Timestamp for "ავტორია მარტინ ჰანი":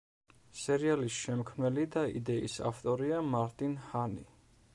2.71-4.29